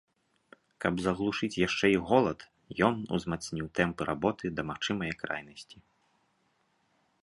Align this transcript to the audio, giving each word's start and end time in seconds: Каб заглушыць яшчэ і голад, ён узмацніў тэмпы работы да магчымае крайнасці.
Каб 0.85 0.93
заглушыць 1.07 1.57
яшчэ 1.67 1.85
і 1.91 1.99
голад, 2.11 2.39
ён 2.89 2.93
узмацніў 3.19 3.65
тэмпы 3.81 4.01
работы 4.13 4.45
да 4.57 4.61
магчымае 4.73 5.13
крайнасці. 5.25 5.77